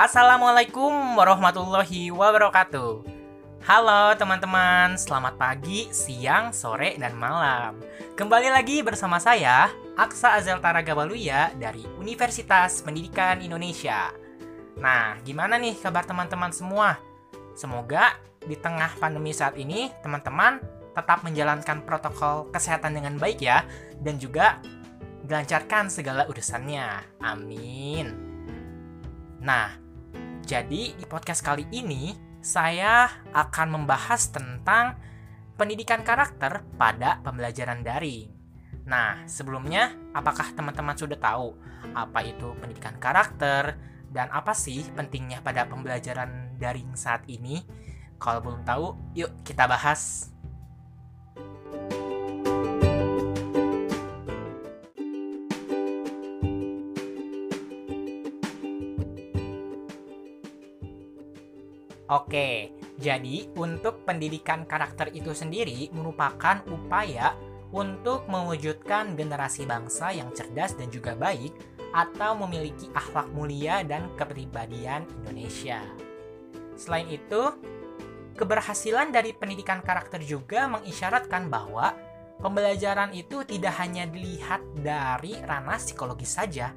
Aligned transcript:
Assalamualaikum 0.00 1.12
warahmatullahi 1.12 2.08
wabarakatuh. 2.08 3.04
Halo 3.68 4.16
teman-teman, 4.16 4.96
selamat 4.96 5.36
pagi, 5.36 5.92
siang, 5.92 6.56
sore, 6.56 6.96
dan 6.96 7.12
malam. 7.12 7.76
Kembali 8.16 8.48
lagi 8.48 8.80
bersama 8.80 9.20
saya, 9.20 9.68
Aksa 10.00 10.40
Azel 10.40 10.56
Taraga 10.64 10.96
Baluya 10.96 11.52
dari 11.52 11.84
Universitas 12.00 12.80
Pendidikan 12.80 13.44
Indonesia. 13.44 14.08
Nah, 14.80 15.20
gimana 15.20 15.60
nih 15.60 15.76
kabar 15.76 16.08
teman-teman 16.08 16.48
semua? 16.48 16.96
Semoga 17.52 18.16
di 18.40 18.56
tengah 18.56 18.96
pandemi 18.96 19.36
saat 19.36 19.52
ini, 19.60 19.92
teman-teman 20.00 20.64
tetap 20.96 21.20
menjalankan 21.28 21.84
protokol 21.84 22.48
kesehatan 22.48 22.96
dengan 22.96 23.20
baik 23.20 23.44
ya, 23.44 23.68
dan 24.00 24.16
juga 24.16 24.64
dilancarkan 25.28 25.92
segala 25.92 26.24
urusannya. 26.24 27.20
Amin. 27.20 28.16
Nah, 29.44 29.89
jadi 30.50 30.98
di 30.98 31.06
podcast 31.06 31.46
kali 31.46 31.62
ini 31.70 32.10
saya 32.42 33.06
akan 33.30 33.70
membahas 33.70 34.34
tentang 34.34 34.98
pendidikan 35.54 36.02
karakter 36.02 36.66
pada 36.74 37.22
pembelajaran 37.22 37.86
daring. 37.86 38.34
Nah, 38.82 39.22
sebelumnya, 39.30 39.94
apakah 40.10 40.50
teman-teman 40.50 40.98
sudah 40.98 41.14
tahu 41.22 41.54
apa 41.94 42.26
itu 42.26 42.50
pendidikan 42.58 42.98
karakter 42.98 43.78
dan 44.10 44.26
apa 44.34 44.50
sih 44.50 44.82
pentingnya 44.90 45.38
pada 45.38 45.70
pembelajaran 45.70 46.58
daring 46.58 46.98
saat 46.98 47.22
ini? 47.30 47.62
Kalau 48.18 48.42
belum 48.42 48.66
tahu, 48.66 49.14
yuk 49.14 49.30
kita 49.46 49.70
bahas. 49.70 50.34
Oke, 62.10 62.74
jadi 62.98 63.46
untuk 63.54 64.02
pendidikan 64.02 64.66
karakter 64.66 65.14
itu 65.14 65.30
sendiri 65.30 65.94
merupakan 65.94 66.58
upaya 66.66 67.38
untuk 67.70 68.26
mewujudkan 68.26 69.14
generasi 69.14 69.62
bangsa 69.62 70.10
yang 70.10 70.34
cerdas 70.34 70.74
dan 70.74 70.90
juga 70.90 71.14
baik 71.14 71.54
atau 71.94 72.34
memiliki 72.34 72.90
akhlak 72.98 73.30
mulia 73.30 73.86
dan 73.86 74.10
kepribadian 74.18 75.06
Indonesia. 75.22 75.78
Selain 76.74 77.06
itu, 77.06 77.54
keberhasilan 78.34 79.14
dari 79.14 79.30
pendidikan 79.30 79.78
karakter 79.78 80.18
juga 80.26 80.66
mengisyaratkan 80.66 81.46
bahwa 81.46 81.94
pembelajaran 82.42 83.14
itu 83.14 83.46
tidak 83.46 83.78
hanya 83.78 84.10
dilihat 84.10 84.58
dari 84.82 85.38
ranah 85.46 85.78
psikologis 85.78 86.34
saja, 86.34 86.74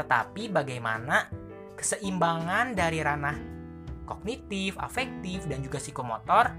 tetapi 0.00 0.48
bagaimana 0.48 1.28
keseimbangan 1.76 2.72
dari 2.72 3.04
ranah 3.04 3.59
kognitif, 4.10 4.74
afektif, 4.82 5.46
dan 5.46 5.62
juga 5.62 5.78
psikomotor 5.78 6.50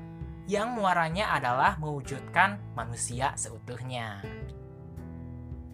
yang 0.47 0.71
muaranya 0.71 1.35
adalah 1.35 1.75
mewujudkan 1.77 2.55
manusia 2.71 3.35
seutuhnya. 3.35 4.23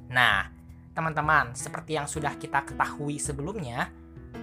Nah, 0.09 0.49
teman-teman, 0.97 1.53
seperti 1.53 1.93
yang 1.93 2.09
sudah 2.09 2.33
kita 2.41 2.65
ketahui 2.65 3.21
sebelumnya, 3.21 3.93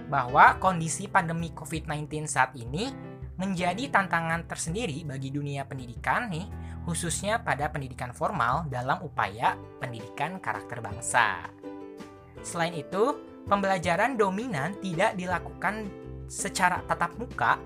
bahwa 0.07 0.55
kondisi 0.63 1.11
pandemi 1.11 1.51
COVID-19 1.51 2.25
saat 2.25 2.55
ini 2.55 2.89
menjadi 3.35 3.91
tantangan 3.91 4.47
tersendiri 4.47 5.03
bagi 5.03 5.29
dunia 5.29 5.67
pendidikan 5.67 6.31
nih, 6.31 6.47
khususnya 6.87 7.41
pada 7.43 7.67
pendidikan 7.67 8.15
formal 8.15 8.63
dalam 8.71 9.03
upaya 9.03 9.59
pendidikan 9.83 10.39
karakter 10.39 10.79
bangsa. 10.79 11.51
Selain 12.45 12.77
itu, 12.77 13.17
pembelajaran 13.49 14.15
dominan 14.15 14.77
tidak 14.79 15.17
dilakukan 15.17 15.89
secara 16.27 16.81
tatap 16.85 17.17
muka 17.17 17.57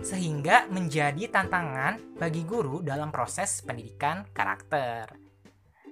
sehingga 0.00 0.68
menjadi 0.68 1.28
tantangan 1.28 2.16
bagi 2.16 2.44
guru 2.44 2.80
dalam 2.84 3.12
proses 3.12 3.60
pendidikan 3.64 4.28
karakter. 4.32 5.08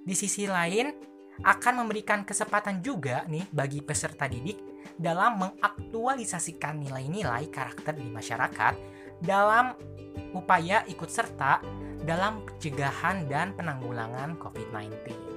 Di 0.05 0.15
sisi 0.17 0.49
lain, 0.49 0.89
akan 1.39 1.73
memberikan 1.85 2.27
kesempatan 2.27 2.83
juga 2.83 3.23
nih 3.29 3.47
bagi 3.53 3.79
peserta 3.79 4.27
didik 4.27 4.59
dalam 4.99 5.39
mengaktualisasikan 5.39 6.83
nilai-nilai 6.83 7.47
karakter 7.47 7.95
di 7.95 8.11
masyarakat 8.11 8.73
dalam 9.23 9.71
upaya 10.35 10.83
ikut 10.87 11.07
serta 11.07 11.63
dalam 12.03 12.43
pencegahan 12.43 13.27
dan 13.27 13.55
penanggulangan 13.55 14.35
COVID-19. 14.39 15.28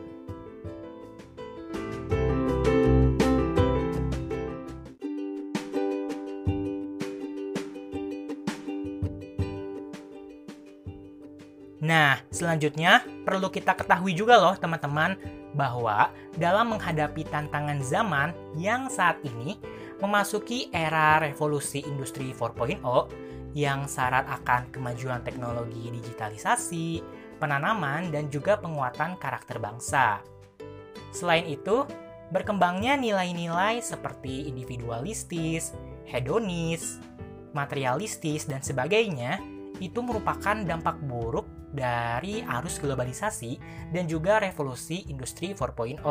Nah, 11.92 12.24
selanjutnya 12.32 13.04
perlu 13.28 13.52
kita 13.52 13.76
ketahui 13.76 14.16
juga 14.16 14.40
loh 14.40 14.56
teman-teman 14.56 15.12
bahwa 15.52 16.08
dalam 16.40 16.72
menghadapi 16.72 17.28
tantangan 17.28 17.84
zaman 17.84 18.32
yang 18.56 18.88
saat 18.88 19.20
ini 19.20 19.60
memasuki 20.00 20.72
era 20.72 21.20
revolusi 21.20 21.84
industri 21.84 22.32
4.0 22.32 22.80
yang 23.52 23.84
syarat 23.84 24.24
akan 24.24 24.72
kemajuan 24.72 25.20
teknologi 25.20 25.92
digitalisasi, 25.92 27.04
penanaman, 27.36 28.08
dan 28.08 28.32
juga 28.32 28.56
penguatan 28.56 29.20
karakter 29.20 29.60
bangsa. 29.60 30.24
Selain 31.12 31.44
itu, 31.44 31.84
berkembangnya 32.32 32.96
nilai-nilai 32.96 33.84
seperti 33.84 34.48
individualistis, 34.48 35.76
hedonis, 36.08 36.96
materialistis, 37.52 38.48
dan 38.48 38.64
sebagainya 38.64 39.44
itu 39.84 40.00
merupakan 40.00 40.56
dampak 40.64 40.96
buruk 41.04 41.44
dari 41.72 42.44
arus 42.44 42.78
globalisasi 42.78 43.58
dan 43.90 44.04
juga 44.04 44.38
revolusi 44.38 45.08
industri 45.08 45.56
4.0. 45.56 46.04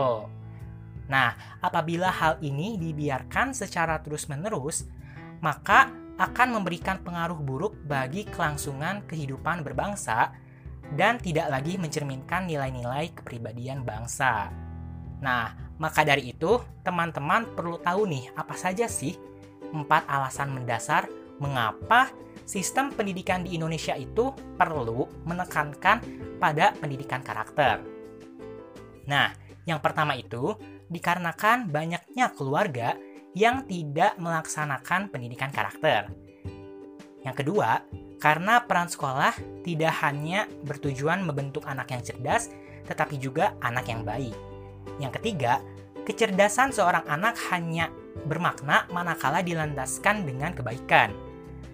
Nah, 1.07 1.29
apabila 1.61 2.09
hal 2.09 2.41
ini 2.41 2.75
dibiarkan 2.81 3.53
secara 3.53 4.01
terus-menerus, 4.01 4.89
maka 5.39 5.91
akan 6.17 6.61
memberikan 6.61 7.01
pengaruh 7.01 7.39
buruk 7.39 7.73
bagi 7.85 8.25
kelangsungan 8.29 9.05
kehidupan 9.09 9.65
berbangsa 9.65 10.33
dan 10.93 11.17
tidak 11.17 11.47
lagi 11.49 11.79
mencerminkan 11.79 12.45
nilai-nilai 12.45 13.15
kepribadian 13.15 13.81
bangsa. 13.81 14.51
Nah, 15.21 15.53
maka 15.77 16.05
dari 16.05 16.33
itu, 16.33 16.61
teman-teman 16.85 17.57
perlu 17.57 17.81
tahu 17.81 18.05
nih 18.09 18.29
apa 18.37 18.53
saja 18.57 18.85
sih 18.85 19.15
empat 19.71 20.03
alasan 20.05 20.51
mendasar 20.51 21.07
mengapa 21.39 22.11
sistem 22.51 22.91
pendidikan 22.91 23.47
di 23.47 23.55
Indonesia 23.55 23.95
itu 23.95 24.35
perlu 24.59 25.07
menekankan 25.23 26.03
pada 26.35 26.75
pendidikan 26.75 27.23
karakter. 27.23 27.79
Nah, 29.07 29.31
yang 29.63 29.79
pertama 29.79 30.19
itu 30.19 30.59
dikarenakan 30.91 31.71
banyaknya 31.71 32.35
keluarga 32.35 32.99
yang 33.31 33.63
tidak 33.63 34.19
melaksanakan 34.19 35.07
pendidikan 35.07 35.47
karakter. 35.55 36.11
Yang 37.23 37.35
kedua, 37.39 37.87
karena 38.19 38.59
peran 38.67 38.91
sekolah 38.91 39.31
tidak 39.63 39.93
hanya 40.03 40.51
bertujuan 40.67 41.23
membentuk 41.23 41.63
anak 41.63 41.95
yang 41.95 42.03
cerdas, 42.03 42.51
tetapi 42.83 43.15
juga 43.15 43.55
anak 43.63 43.87
yang 43.87 44.03
baik. 44.03 44.35
Yang 44.99 45.21
ketiga, 45.21 45.63
kecerdasan 46.03 46.75
seorang 46.75 47.07
anak 47.07 47.39
hanya 47.53 47.87
bermakna 48.27 48.89
manakala 48.91 49.39
dilandaskan 49.39 50.27
dengan 50.27 50.51
kebaikan. 50.51 51.30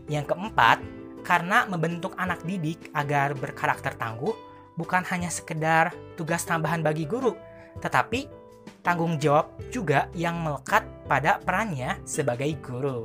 Yang 0.08 0.32
keempat, 0.32 0.80
karena 1.28 1.68
membentuk 1.68 2.16
anak 2.16 2.40
didik 2.48 2.88
agar 2.96 3.36
berkarakter 3.36 4.00
tangguh 4.00 4.32
bukan 4.80 5.04
hanya 5.12 5.28
sekedar 5.28 5.92
tugas 6.16 6.48
tambahan 6.48 6.80
bagi 6.80 7.04
guru, 7.04 7.36
tetapi 7.84 8.32
tanggung 8.80 9.20
jawab 9.20 9.52
juga 9.68 10.08
yang 10.16 10.40
melekat 10.40 10.88
pada 11.12 11.44
perannya 11.44 12.00
sebagai 12.08 12.48
guru. 12.64 13.04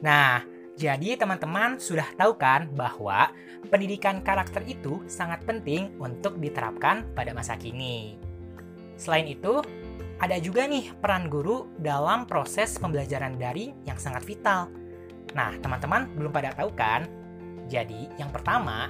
Nah, 0.00 0.49
jadi 0.80 1.20
teman-teman 1.20 1.76
sudah 1.76 2.08
tahu 2.16 2.40
kan 2.40 2.72
bahwa 2.72 3.28
pendidikan 3.68 4.24
karakter 4.24 4.64
itu 4.64 5.04
sangat 5.04 5.44
penting 5.44 5.92
untuk 6.00 6.40
diterapkan 6.40 7.04
pada 7.12 7.36
masa 7.36 7.60
kini. 7.60 8.16
Selain 8.96 9.28
itu, 9.28 9.60
ada 10.16 10.40
juga 10.40 10.64
nih 10.64 10.96
peran 10.96 11.28
guru 11.28 11.68
dalam 11.76 12.24
proses 12.24 12.80
pembelajaran 12.80 13.36
daring 13.36 13.76
yang 13.84 14.00
sangat 14.00 14.24
vital. 14.24 14.72
Nah, 15.36 15.52
teman-teman 15.60 16.08
belum 16.16 16.32
pada 16.32 16.56
tahu 16.56 16.72
kan? 16.72 17.04
Jadi, 17.68 18.08
yang 18.16 18.32
pertama, 18.32 18.88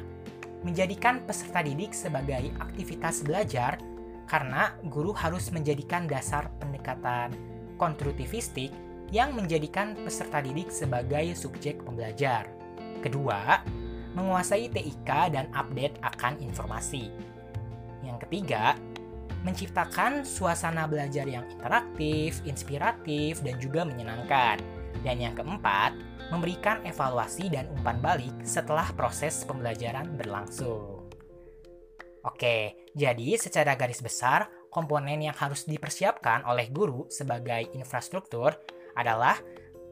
menjadikan 0.62 1.26
peserta 1.26 1.58
didik 1.58 1.90
sebagai 1.90 2.54
aktivitas 2.62 3.26
belajar 3.26 3.82
karena 4.30 4.78
guru 4.86 5.10
harus 5.10 5.50
menjadikan 5.50 6.06
dasar 6.06 6.54
pendekatan 6.62 7.34
konstruktivistik 7.82 8.70
yang 9.10 9.34
menjadikan 9.34 9.98
peserta 9.98 10.38
didik 10.38 10.70
sebagai 10.70 11.34
subjek 11.34 11.82
pembelajar. 11.82 12.46
Kedua, 13.02 13.62
menguasai 14.14 14.70
TIK 14.70 15.10
dan 15.34 15.46
update 15.54 15.98
akan 16.02 16.38
informasi. 16.42 17.10
Yang 18.06 18.26
ketiga, 18.26 18.74
menciptakan 19.42 20.22
suasana 20.22 20.86
belajar 20.86 21.26
yang 21.26 21.46
interaktif, 21.50 22.42
inspiratif, 22.46 23.40
dan 23.42 23.56
juga 23.58 23.86
menyenangkan. 23.86 24.60
Dan 25.00 25.16
yang 25.22 25.34
keempat, 25.34 25.96
memberikan 26.28 26.82
evaluasi 26.86 27.50
dan 27.50 27.66
umpan 27.72 27.98
balik 27.98 28.34
setelah 28.44 28.86
proses 28.94 29.42
pembelajaran 29.48 30.06
berlangsung. 30.14 31.08
Oke, 32.20 32.86
jadi 32.92 33.40
secara 33.40 33.72
garis 33.80 34.04
besar, 34.04 34.52
komponen 34.68 35.24
yang 35.24 35.34
harus 35.34 35.64
dipersiapkan 35.64 36.44
oleh 36.44 36.68
guru 36.68 37.08
sebagai 37.08 37.72
infrastruktur 37.72 38.52
adalah 38.96 39.38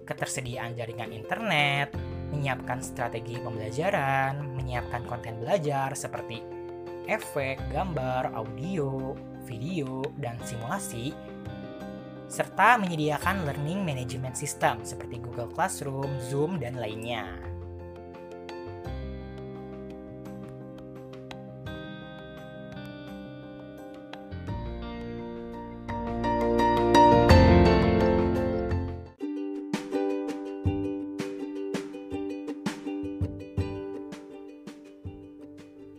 ketersediaan 0.08 0.72
jaringan 0.72 1.12
internet, 1.12 1.92
menyiapkan 2.32 2.80
strategi 2.80 3.36
pembelajaran, 3.40 4.56
menyiapkan 4.56 5.04
konten 5.04 5.40
belajar 5.40 5.92
seperti 5.92 6.40
efek, 7.08 7.60
gambar, 7.72 8.36
audio, 8.36 9.16
video, 9.48 10.04
dan 10.20 10.36
simulasi, 10.44 11.16
serta 12.28 12.76
menyediakan 12.76 13.48
learning 13.48 13.80
management 13.80 14.36
system 14.36 14.84
seperti 14.84 15.16
Google 15.16 15.48
Classroom, 15.48 16.12
Zoom, 16.28 16.60
dan 16.60 16.76
lainnya. 16.76 17.47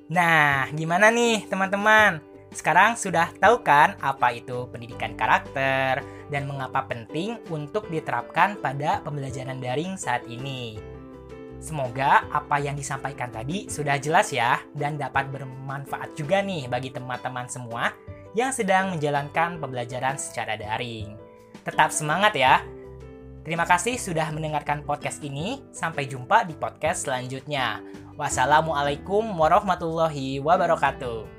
Nah, 0.09 0.65
gimana 0.73 1.13
nih 1.13 1.45
teman-teman? 1.45 2.17
Sekarang 2.49 2.97
sudah 2.97 3.29
tahu 3.37 3.61
kan 3.61 3.93
apa 4.01 4.33
itu 4.33 4.65
pendidikan 4.73 5.13
karakter 5.13 6.01
dan 6.33 6.49
mengapa 6.49 6.81
penting 6.89 7.37
untuk 7.53 7.85
diterapkan 7.93 8.57
pada 8.57 9.05
pembelajaran 9.05 9.61
daring 9.61 10.01
saat 10.01 10.25
ini. 10.25 10.81
Semoga 11.61 12.25
apa 12.33 12.57
yang 12.57 12.73
disampaikan 12.73 13.29
tadi 13.29 13.69
sudah 13.69 14.01
jelas 14.01 14.33
ya 14.33 14.57
dan 14.73 14.97
dapat 14.97 15.29
bermanfaat 15.29 16.17
juga 16.17 16.41
nih 16.41 16.65
bagi 16.65 16.89
teman-teman 16.89 17.45
semua 17.45 17.93
yang 18.33 18.49
sedang 18.49 18.97
menjalankan 18.97 19.61
pembelajaran 19.61 20.17
secara 20.17 20.57
daring. 20.57 21.13
Tetap 21.61 21.93
semangat 21.93 22.33
ya. 22.33 22.65
Terima 23.49 23.65
kasih 23.65 23.97
sudah 23.97 24.29
mendengarkan 24.29 24.85
podcast 24.85 25.25
ini. 25.25 25.57
Sampai 25.73 26.05
jumpa 26.05 26.45
di 26.45 26.53
podcast 26.53 27.09
selanjutnya. 27.09 27.81
Wassalamualaikum 28.13 29.25
warahmatullahi 29.25 30.37
wabarakatuh. 30.37 31.38